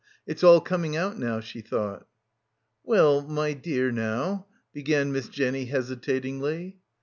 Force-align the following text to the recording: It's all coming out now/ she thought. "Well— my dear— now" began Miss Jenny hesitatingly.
It's 0.25 0.43
all 0.43 0.61
coming 0.61 0.95
out 0.97 1.19
now/ 1.19 1.41
she 1.41 1.61
thought. 1.61 2.07
"Well— 2.83 3.21
my 3.39 3.53
dear— 3.53 3.91
now" 3.91 4.47
began 4.73 5.11
Miss 5.11 5.29
Jenny 5.29 5.65
hesitatingly. 5.65 6.79